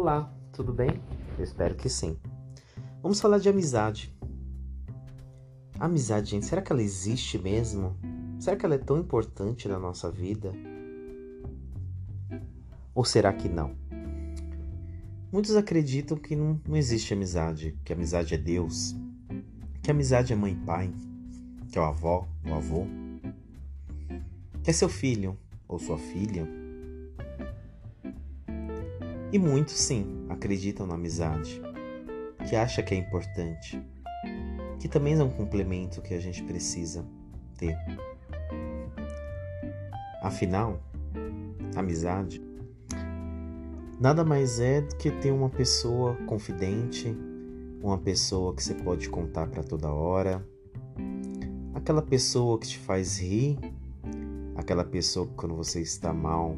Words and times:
Olá, 0.00 0.32
tudo 0.52 0.72
bem? 0.72 0.90
Eu 1.36 1.42
espero 1.42 1.74
que 1.74 1.88
sim. 1.88 2.16
Vamos 3.02 3.20
falar 3.20 3.38
de 3.38 3.48
amizade. 3.48 4.16
Amizade, 5.76 6.30
gente, 6.30 6.46
será 6.46 6.62
que 6.62 6.70
ela 6.70 6.80
existe 6.80 7.36
mesmo? 7.36 7.96
Será 8.38 8.56
que 8.56 8.64
ela 8.64 8.76
é 8.76 8.78
tão 8.78 8.96
importante 8.96 9.66
na 9.66 9.76
nossa 9.76 10.08
vida? 10.08 10.52
Ou 12.94 13.04
será 13.04 13.32
que 13.32 13.48
não? 13.48 13.74
Muitos 15.32 15.56
acreditam 15.56 16.16
que 16.16 16.36
não, 16.36 16.60
não 16.64 16.76
existe 16.76 17.12
amizade, 17.12 17.76
que 17.84 17.92
amizade 17.92 18.34
é 18.34 18.38
Deus, 18.38 18.94
que 19.82 19.90
amizade 19.90 20.32
é 20.32 20.36
mãe 20.36 20.52
e 20.52 20.64
pai, 20.64 20.94
que 21.72 21.76
é 21.76 21.80
o 21.80 21.84
avó, 21.84 22.28
o 22.48 22.54
avô, 22.54 22.86
que 24.62 24.70
é 24.70 24.72
seu 24.72 24.88
filho 24.88 25.36
ou 25.66 25.76
sua 25.76 25.98
filha. 25.98 26.46
E 29.32 29.38
muitos, 29.38 29.74
sim, 29.74 30.26
acreditam 30.28 30.86
na 30.86 30.94
amizade, 30.94 31.60
que 32.48 32.56
acha 32.56 32.82
que 32.82 32.94
é 32.94 32.96
importante, 32.96 33.80
que 34.80 34.88
também 34.88 35.14
é 35.14 35.22
um 35.22 35.30
complemento 35.30 36.00
que 36.00 36.14
a 36.14 36.20
gente 36.20 36.42
precisa 36.44 37.04
ter. 37.56 37.76
Afinal, 40.22 40.80
amizade 41.76 42.48
nada 44.00 44.24
mais 44.24 44.60
é 44.60 44.80
do 44.80 44.94
que 44.96 45.10
ter 45.10 45.32
uma 45.32 45.50
pessoa 45.50 46.14
confidente, 46.26 47.14
uma 47.82 47.98
pessoa 47.98 48.54
que 48.54 48.62
você 48.62 48.74
pode 48.74 49.08
contar 49.08 49.48
para 49.48 49.62
toda 49.62 49.92
hora, 49.92 50.46
aquela 51.74 52.02
pessoa 52.02 52.58
que 52.58 52.68
te 52.68 52.78
faz 52.78 53.18
rir, 53.18 53.58
aquela 54.54 54.84
pessoa 54.84 55.26
que 55.26 55.34
quando 55.34 55.56
você 55.56 55.80
está 55.80 56.12
mal, 56.12 56.56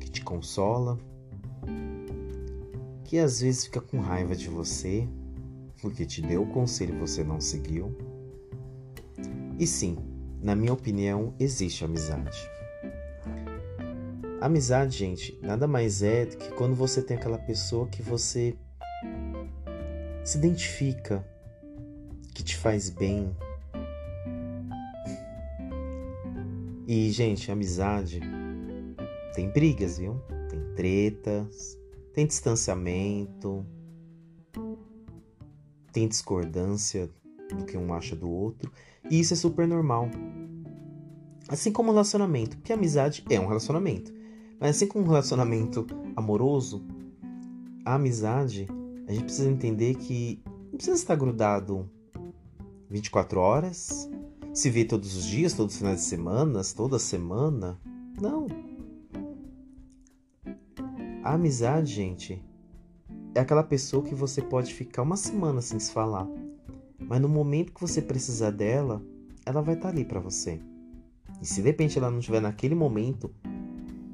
que 0.00 0.08
te 0.10 0.22
consola 0.22 0.98
que 3.08 3.18
às 3.18 3.40
vezes 3.40 3.64
fica 3.64 3.80
com 3.80 4.00
raiva 4.00 4.36
de 4.36 4.50
você 4.50 5.08
porque 5.80 6.04
te 6.04 6.20
deu 6.20 6.42
o 6.42 6.52
conselho 6.52 6.94
e 6.94 6.98
você 6.98 7.24
não 7.24 7.40
seguiu. 7.40 7.96
E 9.58 9.66
sim, 9.66 9.96
na 10.42 10.54
minha 10.54 10.74
opinião, 10.74 11.34
existe 11.40 11.82
amizade. 11.82 12.38
Amizade, 14.42 14.98
gente, 14.98 15.38
nada 15.40 15.66
mais 15.66 16.02
é 16.02 16.26
do 16.26 16.36
que 16.36 16.50
quando 16.50 16.74
você 16.74 17.00
tem 17.00 17.16
aquela 17.16 17.38
pessoa 17.38 17.88
que 17.88 18.02
você 18.02 18.54
se 20.22 20.36
identifica, 20.36 21.26
que 22.34 22.44
te 22.44 22.58
faz 22.58 22.90
bem. 22.90 23.34
E, 26.86 27.10
gente, 27.10 27.50
amizade 27.50 28.20
tem 29.34 29.48
brigas, 29.50 29.96
viu? 29.96 30.20
Tem 30.50 30.60
tretas, 30.74 31.77
tem 32.18 32.26
distanciamento, 32.26 33.64
tem 35.92 36.08
discordância 36.08 37.08
do 37.56 37.64
que 37.64 37.78
um 37.78 37.94
acha 37.94 38.16
do 38.16 38.28
outro, 38.28 38.72
e 39.08 39.20
isso 39.20 39.34
é 39.34 39.36
super 39.36 39.68
normal. 39.68 40.10
Assim 41.46 41.70
como 41.70 41.92
relacionamento, 41.92 42.56
porque 42.56 42.72
amizade 42.72 43.24
é 43.30 43.38
um 43.38 43.46
relacionamento. 43.46 44.12
Mas 44.58 44.70
assim 44.70 44.88
como 44.88 45.04
um 45.04 45.08
relacionamento 45.08 45.86
amoroso, 46.16 46.84
a 47.84 47.94
amizade, 47.94 48.66
a 49.06 49.12
gente 49.12 49.22
precisa 49.22 49.48
entender 49.48 49.94
que 49.94 50.42
não 50.44 50.72
precisa 50.72 50.96
estar 50.96 51.14
grudado 51.14 51.88
24 52.90 53.38
horas, 53.38 54.10
se 54.52 54.68
ver 54.70 54.86
todos 54.86 55.14
os 55.14 55.24
dias, 55.24 55.52
todos 55.52 55.74
os 55.74 55.78
finais 55.78 56.00
de 56.00 56.06
semana, 56.06 56.62
toda 56.74 56.98
semana. 56.98 57.80
Não. 58.20 58.67
A 61.22 61.34
amizade, 61.34 61.92
gente, 61.92 62.40
é 63.34 63.40
aquela 63.40 63.64
pessoa 63.64 64.04
que 64.04 64.14
você 64.14 64.40
pode 64.40 64.72
ficar 64.72 65.02
uma 65.02 65.16
semana 65.16 65.60
sem 65.60 65.78
se 65.78 65.90
falar, 65.90 66.28
mas 66.98 67.20
no 67.20 67.28
momento 67.28 67.72
que 67.72 67.80
você 67.80 68.00
precisar 68.00 68.52
dela, 68.52 69.02
ela 69.44 69.60
vai 69.60 69.74
estar 69.74 69.88
ali 69.88 70.04
para 70.04 70.20
você. 70.20 70.60
E 71.42 71.46
se 71.46 71.60
de 71.60 71.68
repente 71.68 71.98
ela 71.98 72.10
não 72.10 72.20
estiver 72.20 72.40
naquele 72.40 72.74
momento, 72.74 73.34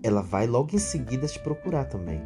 ela 0.02 0.22
vai 0.22 0.46
logo 0.46 0.74
em 0.74 0.78
seguida 0.78 1.26
te 1.26 1.38
procurar 1.38 1.84
também. 1.84 2.22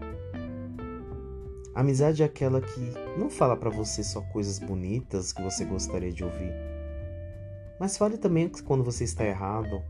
A 1.74 1.80
amizade 1.80 2.22
é 2.22 2.26
aquela 2.26 2.60
que 2.60 2.80
não 3.19 3.28
fala 3.28 3.56
para 3.56 3.70
você 3.70 4.04
só 4.04 4.20
coisas 4.20 4.60
bonitas 4.60 5.32
que 5.32 5.42
você 5.42 5.64
gostaria 5.64 6.12
de 6.12 6.22
ouvir, 6.22 6.53
mas 7.80 7.97
fale 7.97 8.16
também 8.16 8.48
quando 8.64 8.84
você 8.84 9.03
está 9.03 9.24
errado, 9.24 9.82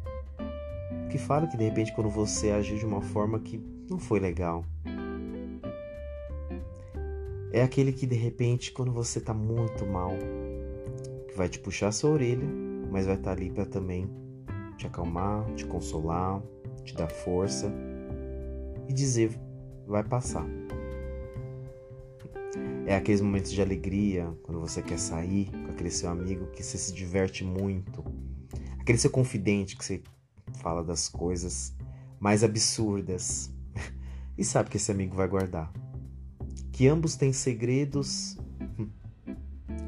que 1.10 1.18
fala 1.18 1.46
que 1.46 1.58
de 1.58 1.64
repente 1.64 1.94
quando 1.94 2.08
você 2.08 2.50
agiu 2.50 2.78
de 2.78 2.86
uma 2.86 3.02
forma 3.02 3.38
que 3.38 3.58
não 3.88 3.98
foi 3.98 4.20
legal. 4.20 4.64
É 7.52 7.62
aquele 7.62 7.92
que 7.92 8.06
de 8.06 8.14
repente, 8.14 8.72
quando 8.72 8.92
você 8.92 9.20
tá 9.20 9.32
muito 9.32 9.86
mal, 9.86 10.12
que 11.28 11.36
vai 11.36 11.48
te 11.48 11.58
puxar 11.58 11.88
a 11.88 11.92
sua 11.92 12.10
orelha, 12.10 12.46
mas 12.90 13.06
vai 13.06 13.14
estar 13.14 13.34
tá 13.34 13.36
ali 13.36 13.50
para 13.50 13.64
também 13.64 14.08
te 14.76 14.86
acalmar, 14.86 15.44
te 15.54 15.64
consolar, 15.64 16.42
te 16.84 16.94
dar 16.94 17.08
força 17.08 17.72
e 18.86 18.92
dizer: 18.92 19.38
vai 19.86 20.04
passar. 20.04 20.46
É 22.86 22.96
aqueles 22.96 23.20
momentos 23.20 23.52
de 23.52 23.60
alegria, 23.60 24.32
quando 24.42 24.60
você 24.60 24.80
quer 24.80 24.98
sair 24.98 25.50
com 25.50 25.72
aquele 25.72 25.90
seu 25.90 26.08
amigo 26.08 26.46
que 26.46 26.62
você 26.62 26.78
se 26.78 26.94
diverte 26.94 27.44
muito. 27.44 28.02
Aquele 28.78 28.96
seu 28.96 29.10
confidente 29.10 29.76
que 29.76 29.84
você 29.84 30.02
fala 30.62 30.82
das 30.82 31.08
coisas 31.08 31.74
mais 32.18 32.42
absurdas 32.42 33.52
e 34.38 34.44
sabe 34.44 34.70
que 34.70 34.78
esse 34.78 34.90
amigo 34.90 35.14
vai 35.14 35.28
guardar. 35.28 35.70
Que 36.78 36.86
ambos 36.86 37.16
têm 37.16 37.32
segredos 37.32 38.36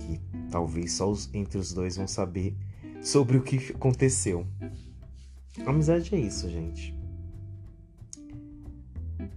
que 0.00 0.20
talvez 0.50 0.94
só 0.94 1.08
os, 1.08 1.32
entre 1.32 1.56
os 1.56 1.72
dois 1.72 1.96
vão 1.96 2.08
saber 2.08 2.56
sobre 3.00 3.36
o 3.36 3.44
que 3.44 3.72
aconteceu. 3.72 4.44
amizade 5.64 6.12
é 6.16 6.18
isso, 6.18 6.50
gente. 6.50 6.92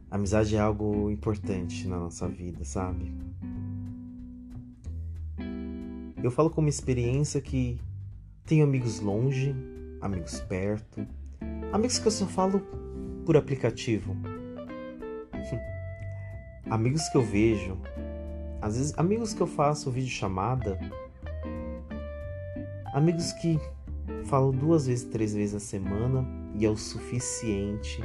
amizade 0.09 0.55
é 0.55 0.59
algo 0.59 1.11
importante 1.11 1.87
na 1.87 1.99
nossa 1.99 2.27
vida, 2.27 2.65
sabe? 2.65 3.13
Eu 6.23 6.31
falo 6.31 6.49
como 6.49 6.67
experiência 6.67 7.39
que 7.39 7.79
tenho 8.47 8.63
amigos 8.63 8.99
longe, 8.99 9.55
amigos 10.01 10.39
perto, 10.39 11.05
amigos 11.71 11.99
que 11.99 12.07
eu 12.07 12.11
só 12.11 12.25
falo 12.25 12.61
por 13.23 13.37
aplicativo 13.37 14.17
amigos 16.73 17.07
que 17.09 17.15
eu 17.15 17.21
vejo, 17.21 17.77
às 18.59 18.77
vezes 18.77 18.97
amigos 18.97 19.31
que 19.31 19.41
eu 19.41 19.45
faço 19.45 19.91
vídeo 19.91 20.09
chamada, 20.09 20.79
amigos 22.95 23.31
que 23.33 23.59
falo 24.25 24.51
duas 24.51 24.87
vezes, 24.87 25.05
três 25.05 25.35
vezes 25.35 25.53
na 25.53 25.59
semana 25.59 26.27
e 26.55 26.65
é 26.65 26.69
o 26.69 26.75
suficiente 26.75 28.01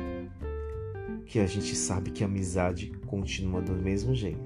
que 1.24 1.38
a 1.38 1.46
gente 1.46 1.74
sabe 1.74 2.10
que 2.10 2.22
a 2.22 2.26
amizade 2.26 2.92
continua 3.06 3.62
do 3.62 3.72
mesmo 3.72 4.14
jeito. 4.14 4.38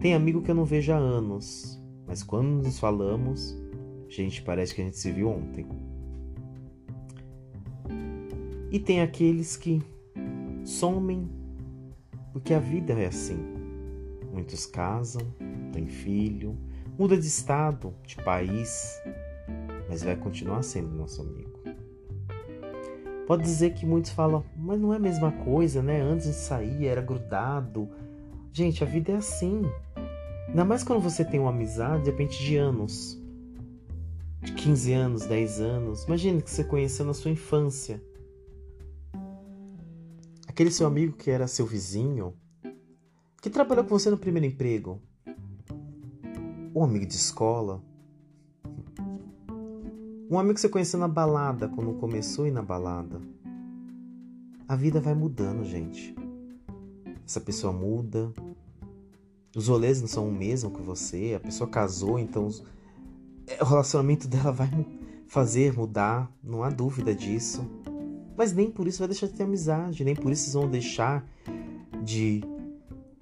Tem 0.00 0.12
amigo 0.12 0.42
que 0.42 0.50
eu 0.50 0.54
não 0.56 0.64
vejo 0.64 0.92
há 0.92 0.96
anos, 0.96 1.80
mas 2.04 2.24
quando 2.24 2.64
nos 2.64 2.80
falamos, 2.80 3.56
gente, 4.08 4.42
parece 4.42 4.74
que 4.74 4.80
a 4.80 4.84
gente 4.84 4.98
se 4.98 5.12
viu 5.12 5.28
ontem. 5.28 5.68
E 8.72 8.80
tem 8.80 9.02
aqueles 9.02 9.56
que 9.56 9.80
somem 10.64 11.41
porque 12.32 12.54
a 12.54 12.58
vida 12.58 12.92
é 12.94 13.06
assim. 13.06 13.38
Muitos 14.32 14.64
casam, 14.64 15.22
têm 15.72 15.86
filho, 15.86 16.56
muda 16.98 17.16
de 17.16 17.26
estado, 17.26 17.94
de 18.06 18.16
país, 18.16 19.00
mas 19.88 20.02
vai 20.02 20.16
continuar 20.16 20.62
sendo 20.62 20.88
nosso 20.94 21.20
amigo. 21.20 21.60
Pode 23.26 23.42
dizer 23.42 23.74
que 23.74 23.86
muitos 23.86 24.10
falam, 24.10 24.44
mas 24.56 24.80
não 24.80 24.92
é 24.92 24.96
a 24.96 25.00
mesma 25.00 25.30
coisa, 25.30 25.82
né? 25.82 26.00
Antes 26.00 26.26
de 26.26 26.34
sair 26.34 26.86
era 26.86 27.00
grudado. 27.00 27.88
Gente, 28.52 28.82
a 28.82 28.86
vida 28.86 29.12
é 29.12 29.16
assim. 29.16 29.62
Ainda 30.48 30.64
mais 30.64 30.82
quando 30.82 31.00
você 31.00 31.24
tem 31.24 31.40
uma 31.40 31.50
amizade, 31.50 32.04
de 32.04 32.10
repente, 32.10 32.42
de 32.42 32.56
anos. 32.56 33.18
De 34.40 34.52
15 34.52 34.92
anos, 34.92 35.26
10 35.26 35.60
anos. 35.60 36.04
Imagina 36.04 36.42
que 36.42 36.50
você 36.50 36.64
conheceu 36.64 37.06
na 37.06 37.14
sua 37.14 37.30
infância. 37.30 38.02
Aquele 40.52 40.70
seu 40.70 40.86
amigo 40.86 41.16
que 41.16 41.30
era 41.30 41.48
seu 41.48 41.64
vizinho, 41.64 42.34
que 43.40 43.48
trabalhou 43.48 43.84
com 43.84 43.98
você 43.98 44.10
no 44.10 44.18
primeiro 44.18 44.46
emprego, 44.46 45.00
um 46.74 46.84
amigo 46.84 47.06
de 47.06 47.14
escola, 47.14 47.82
um 50.30 50.38
amigo 50.38 50.56
que 50.56 50.60
você 50.60 50.68
conheceu 50.68 51.00
na 51.00 51.08
balada, 51.08 51.68
quando 51.68 51.94
começou 51.94 52.46
ir 52.46 52.50
na 52.50 52.60
balada. 52.60 53.18
A 54.68 54.76
vida 54.76 55.00
vai 55.00 55.14
mudando, 55.14 55.64
gente. 55.64 56.14
Essa 57.26 57.40
pessoa 57.40 57.72
muda. 57.72 58.30
Os 59.56 59.68
rolês 59.68 60.02
não 60.02 60.08
são 60.08 60.28
o 60.28 60.32
mesmo 60.32 60.70
que 60.70 60.82
você. 60.82 61.32
A 61.34 61.40
pessoa 61.40 61.70
casou, 61.70 62.18
então 62.18 62.50
o 63.58 63.64
relacionamento 63.64 64.28
dela 64.28 64.52
vai 64.52 64.68
fazer 65.26 65.72
mudar, 65.72 66.30
não 66.44 66.62
há 66.62 66.68
dúvida 66.68 67.14
disso. 67.14 67.66
Mas 68.36 68.52
nem 68.52 68.70
por 68.70 68.86
isso 68.86 68.98
vai 68.98 69.08
deixar 69.08 69.26
de 69.26 69.34
ter 69.34 69.44
amizade, 69.44 70.04
nem 70.04 70.14
por 70.14 70.32
isso 70.32 70.42
vocês 70.42 70.54
vão 70.54 70.68
deixar 70.68 71.26
de 72.02 72.42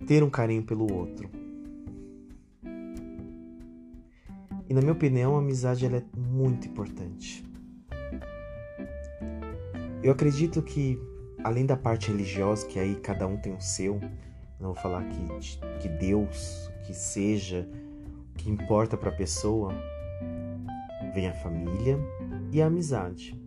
ter 0.07 0.23
um 0.23 0.31
carinho 0.31 0.63
pelo 0.63 0.93
outro. 0.93 1.29
E 4.69 4.75
na 4.75 4.81
minha 4.81 4.93
opinião, 4.93 5.35
a 5.35 5.41
amizade 5.41 5.85
ela 5.85 5.97
é 5.97 6.05
muito 6.17 6.69
importante. 6.69 7.45
Eu 10.03 10.13
acredito 10.13 10.63
que, 10.63 10.99
além 11.43 11.67
da 11.67 11.77
parte 11.77 12.11
religiosa, 12.11 12.67
que 12.67 12.79
aí 12.79 12.95
cada 12.95 13.27
um 13.27 13.37
tem 13.37 13.53
o 13.53 13.61
seu, 13.61 14.01
não 14.61 14.73
vou 14.73 14.75
falar 14.75 15.05
que, 15.09 15.59
que 15.81 15.89
Deus, 15.89 16.71
que 16.87 16.95
seja, 16.95 17.69
que 18.37 18.49
importa 18.49 18.97
para 18.97 19.11
a 19.11 19.15
pessoa, 19.15 19.75
vem 21.15 21.29
a 21.29 21.35
família 21.35 21.99
e 22.53 22.63
a 22.63 22.67
amizade. 22.67 23.40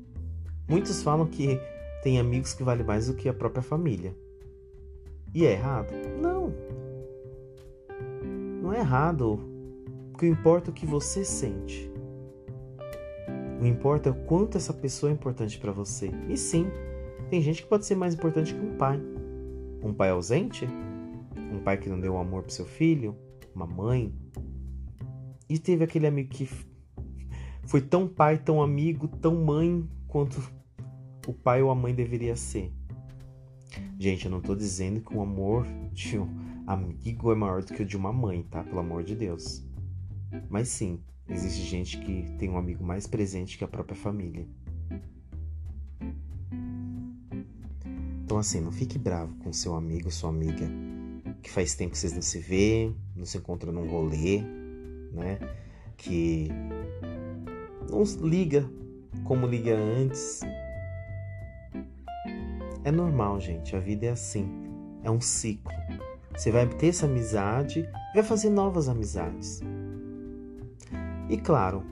Muitos 0.68 1.04
falam 1.04 1.26
que 1.26 1.60
tem 2.02 2.20
amigos 2.20 2.54
que 2.54 2.64
valem 2.64 2.86
mais 2.86 3.08
do 3.08 3.14
que 3.14 3.28
a 3.28 3.34
própria 3.34 3.62
família. 3.62 4.16
E 5.34 5.46
é 5.46 5.54
errado? 5.54 5.94
Não. 6.22 6.54
Não 8.62 8.74
é 8.74 8.80
errado. 8.80 9.40
O 10.14 10.18
que 10.18 10.28
importa 10.28 10.70
é 10.70 10.72
o 10.72 10.74
que 10.74 10.86
você 10.86 11.26
sente. 11.26 11.92
O 13.60 13.66
importa 13.66 14.10
é 14.10 14.12
o 14.12 14.26
quanto 14.26 14.58
essa 14.58 14.74
pessoa 14.74 15.10
é 15.10 15.14
importante 15.14 15.58
para 15.58 15.72
você. 15.72 16.12
E 16.30 16.38
sim, 16.38 16.68
tem 17.30 17.42
gente 17.42 17.64
que 17.64 17.68
pode 17.68 17.86
ser 17.86 17.96
mais 17.96 18.14
importante 18.14 18.54
que 18.54 18.60
um 18.60 18.78
pai. 18.78 19.02
Um 19.82 19.94
pai 19.94 20.10
ausente? 20.10 20.68
Um 21.36 21.60
pai 21.60 21.78
que 21.78 21.90
não 21.90 22.00
deu 22.00 22.18
amor 22.18 22.44
pro 22.44 22.52
seu 22.52 22.66
filho? 22.66 23.16
Uma 23.56 23.66
mãe? 23.66 24.14
E 25.50 25.58
teve 25.58 25.84
aquele 25.84 26.08
amigo 26.08 26.30
que 26.30 26.50
foi 27.66 27.82
tão 27.82 28.08
pai, 28.08 28.38
tão 28.38 28.62
amigo, 28.62 29.08
tão 29.08 29.44
mãe 29.44 29.88
quanto 30.14 30.48
o 31.28 31.34
pai 31.34 31.64
ou 31.64 31.72
a 31.72 31.76
mãe 31.76 31.92
deveria 31.92 32.36
ser. 32.36 32.72
Gente, 33.98 34.26
eu 34.26 34.32
não 34.32 34.42
tô 34.42 34.56
dizendo 34.56 35.02
que 35.02 35.18
o 35.18 35.20
amor 35.20 35.66
de 35.92 36.20
um 36.20 36.28
amigo 36.68 37.32
é 37.32 37.36
maior 37.36 37.64
do 37.64 37.74
que 37.74 37.82
o 37.82 37.86
de 37.86 37.98
uma 37.98 38.14
mãe, 38.14 38.44
tá? 38.44 38.64
Pelo 38.64 38.80
amor 38.80 39.04
de 39.04 39.16
Deus. 39.16 39.66
Mas 40.52 40.68
sim, 40.68 41.02
existe 41.28 41.64
gente 41.64 41.98
que 41.98 42.30
tem 42.38 42.48
um 42.48 42.58
amigo 42.58 42.84
mais 42.84 43.08
presente 43.08 43.58
que 43.58 43.64
a 43.64 43.68
própria 43.68 43.96
família. 43.96 44.48
Então 48.24 48.38
assim, 48.38 48.62
não 48.62 48.72
fique 48.72 49.00
bravo 49.00 49.36
com 49.38 49.52
seu 49.52 49.74
amigo, 49.74 50.12
sua 50.12 50.30
amiga, 50.30 50.70
que 51.42 51.50
faz 51.50 51.74
tempo 51.74 51.94
que 51.94 51.98
vocês 51.98 52.14
não 52.14 52.22
se 52.22 52.38
vê, 52.38 52.94
não 53.16 53.26
se 53.26 53.40
encontram 53.40 53.74
num 53.74 53.90
rolê, 53.90 54.42
né? 55.12 55.40
Que 55.98 56.50
não 57.90 58.04
liga 58.28 58.70
como 59.24 59.48
liga 59.48 59.76
antes, 59.76 60.42
é 62.84 62.92
normal, 62.92 63.40
gente. 63.40 63.76
A 63.76 63.80
vida 63.80 64.08
é 64.08 64.10
assim. 64.10 64.50
É 65.04 65.10
um 65.10 65.22
ciclo. 65.22 65.72
Você 66.36 66.52
vai 66.52 66.68
ter 66.68 66.88
essa 66.88 67.06
amizade 67.06 67.88
vai 68.14 68.24
fazer 68.24 68.50
novas 68.50 68.88
amizades. 68.88 69.62
E 71.30 71.38
claro, 71.38 71.84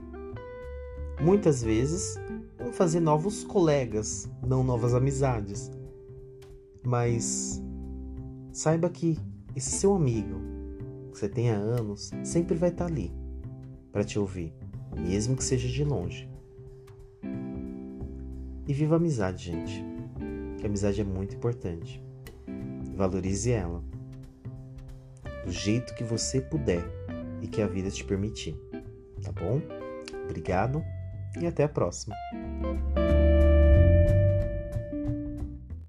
muitas 1.19 1.63
vezes 1.63 2.15
vão 2.57 2.71
fazer 2.71 3.00
novos 3.00 3.44
colegas, 3.44 4.29
não 4.45 4.63
novas 4.63 4.94
amizades. 4.94 5.71
Mas 6.83 7.62
saiba 8.51 8.89
que 8.89 9.18
esse 9.56 9.71
seu 9.71 9.95
amigo, 9.95 10.39
que 11.12 11.19
você 11.19 11.27
tem 11.27 11.51
há 11.51 11.56
anos, 11.56 12.12
sempre 12.23 12.56
vai 12.56 12.69
estar 12.69 12.85
ali 12.85 13.12
para 13.91 14.03
te 14.03 14.18
ouvir, 14.18 14.53
mesmo 14.97 15.35
que 15.35 15.44
seja 15.44 15.68
de 15.68 15.83
longe. 15.83 16.31
E 18.68 18.74
viva 18.74 18.96
a 18.96 18.98
amizade, 18.98 19.46
gente 19.52 19.92
que 20.62 20.68
a 20.68 20.69
amizade 20.69 21.02
é 21.02 21.04
muito 21.04 21.36
importante. 21.36 22.02
Valorize 22.96 23.52
ela 23.52 23.84
do 25.44 25.52
jeito 25.52 25.96
que 25.96 26.04
você 26.04 26.40
puder 26.40 26.84
e 27.42 27.48
que 27.48 27.62
a 27.62 27.68
vida 27.68 27.90
te 27.90 28.06
permitir. 28.06 28.56
Tá 29.24 29.31
bom? 29.31 29.60
Obrigado 30.25 30.84
e 31.40 31.48
até 31.48 31.63
a 31.63 31.69
próxima. 31.69 32.16